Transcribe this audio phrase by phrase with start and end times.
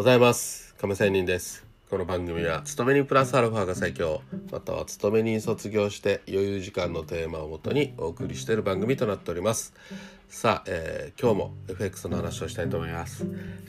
[0.00, 0.74] ございます。
[0.78, 1.66] 亀仙人です。
[1.90, 4.22] この番組は勤め人プラスアルファが最強。
[4.50, 9.74] または勤め人卒業して余裕時間のテーマをもとにお送りしている番組となっております。
[10.30, 13.26] さあ、えー、今日も FX の話をしたいと思います。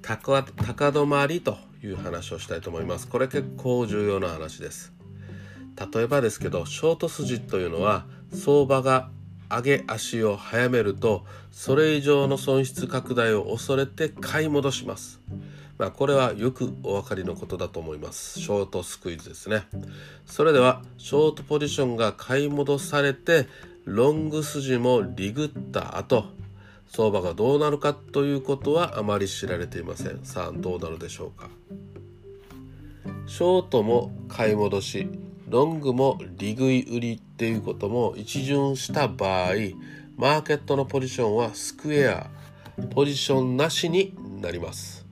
[0.00, 3.06] 高高止まりという話をしたいと思います。
[3.06, 4.94] これ結構重要な話です。
[5.92, 9.10] 例えばですけどショート筋というのは相場が
[9.50, 15.20] 上げ足を早めるとそれ以上の損失拡大を恐れて買い戻します。
[15.78, 18.40] まあ、これはよくお分かりのことだと思います。
[18.40, 19.64] ショートスクイズですね。
[20.24, 23.46] それではショートポジションが買い戻されて
[23.84, 26.26] ロング筋もリグった後
[26.86, 30.24] 相場がどうなるかということはあまり知られていません。
[30.24, 31.48] さあどうなるでしょうか。
[33.26, 35.08] ショートも買い戻し
[35.48, 39.52] ロングも利食い売りっていうことも一巡した場合
[40.16, 42.30] マーケットのポジションはスクエア
[42.90, 45.03] ポジションなしになります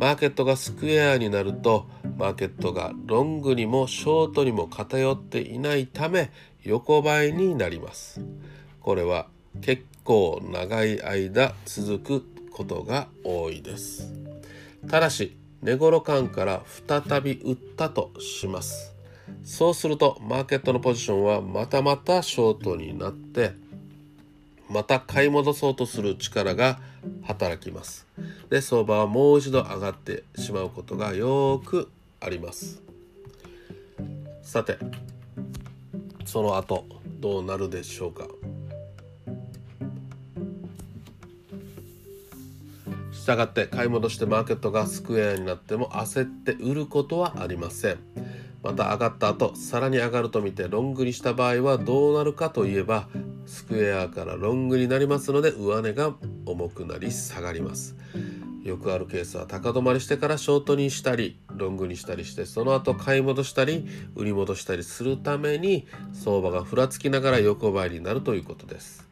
[0.00, 6.30] マーケットがスクエアになるとマーケットがロングにもショートにも偏っていないため
[6.62, 8.22] 横ばいになります。
[8.80, 9.26] これは
[9.60, 14.10] 結構長い間続くことが多いです。
[14.88, 18.94] ただし寝頃感から再び売ったとします。
[19.44, 23.52] そうするとマーケットのポジションはまたまたショートになって
[24.70, 26.78] また買い戻そうとする力が
[27.22, 28.06] 働きます。
[28.48, 31.90] で相場はもう一度上がってしまうことがよく
[32.20, 32.80] あります。
[34.42, 34.78] さて
[36.24, 36.84] その後
[37.20, 38.26] どうなるでしょうか？
[43.12, 47.98] したがって買い戻してマーケットがスクエアになっても焦って売ることはありません。
[48.62, 53.08] また上がった後さらに上がると見てロングにした場合はどうなるかといえば
[53.46, 56.14] スクエアからロングになりますので上値が
[56.46, 57.96] 重くなり下がります
[58.62, 69.08] よくあるケースは高止まりしてからショートにしたりロングにしたりしてその後買い戻したり売り戻したりするために相場がふらつきながら横ばいになるということです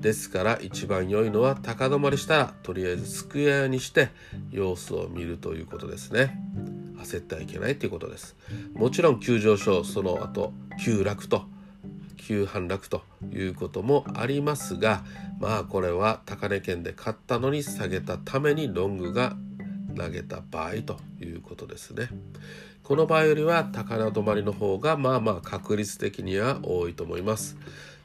[0.00, 4.10] ですから一番良いのは高止まりしたらとりあえずスクエアにして
[4.50, 6.38] 様子を見るということですね。
[7.04, 8.36] 焦ってはいけないということです。
[8.74, 11.44] もちろん急上昇その後急落と
[12.16, 15.04] 急反落ということもありますが
[15.40, 19.36] まあこれは高値圏で買ったのに下げたためにロングが
[19.96, 22.08] 投げた場合ということですね。
[22.82, 27.56] この場合よりは高値止まりの方がまあまあ確率的には多いと思います。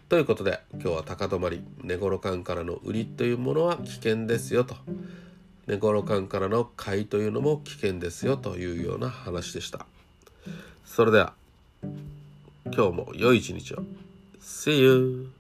[0.08, 4.76] ということで今日は高止まり値頃感からの売りというものは危険ですよと。
[5.70, 9.86] 寝頃間からの買いというのも危険ですよというような話でした
[10.84, 11.34] それでは
[12.66, 13.84] 今日も良い一日を
[14.42, 15.39] See you!